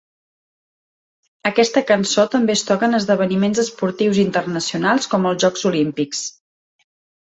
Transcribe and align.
Aquesta 1.49 1.83
cançó 1.91 2.25
també 2.37 2.57
es 2.61 2.65
toca 2.71 2.89
en 2.91 3.01
esdeveniments 3.03 3.63
esportius 3.67 4.25
internacionals 4.27 5.15
com 5.17 5.33
els 5.35 5.43
Jocs 5.49 5.73
Olímpics. 5.75 6.29